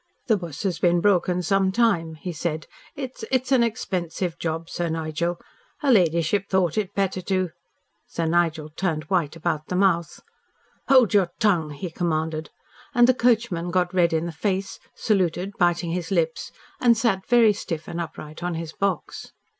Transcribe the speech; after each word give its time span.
"The 0.25 0.35
bus 0.35 0.63
has 0.63 0.79
been 0.79 0.99
broken 0.99 1.43
some 1.43 1.71
time," 1.71 2.15
he 2.15 2.33
said. 2.33 2.65
"It's 2.95 3.23
it's 3.29 3.51
an 3.51 3.61
expensive 3.61 4.39
job, 4.39 4.67
Sir 4.67 4.89
Nigel. 4.89 5.39
Her 5.81 5.91
ladyship 5.91 6.49
thought 6.49 6.75
it 6.75 6.95
better 6.95 7.21
to" 7.21 7.51
Sir 8.07 8.25
Nigel 8.25 8.69
turned 8.69 9.03
white 9.11 9.35
about 9.35 9.67
the 9.67 9.75
mouth. 9.75 10.19
"Hold 10.87 11.13
your 11.13 11.29
tongue," 11.39 11.69
he 11.69 11.91
commanded, 11.91 12.49
and 12.95 13.05
the 13.05 13.13
coachman 13.13 13.69
got 13.69 13.93
red 13.93 14.11
in 14.11 14.25
the 14.25 14.31
face, 14.31 14.79
saluted, 14.95 15.51
biting 15.59 15.91
his 15.91 16.09
lips, 16.09 16.51
and 16.79 16.97
sat 16.97 17.27
very 17.27 17.53
stiff 17.53 17.87
and 17.87 18.01
upright 18.01 18.41
on 18.41 18.55
his 18.55 18.73
box. 18.73 19.33